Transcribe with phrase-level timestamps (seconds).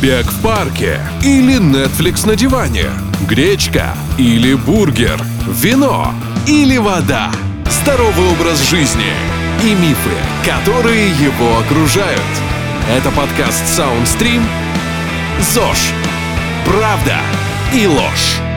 [0.00, 2.84] Бег в парке или Netflix на диване?
[3.28, 5.20] Гречка или бургер?
[5.60, 6.14] Вино
[6.46, 7.32] или вода?
[7.68, 9.12] Здоровый образ жизни
[9.64, 10.14] и мифы,
[10.44, 12.20] которые его окружают.
[12.88, 14.42] Это подкаст Soundstream
[15.40, 15.92] «ЗОЖ.
[16.64, 17.16] Правда
[17.74, 18.47] и ложь».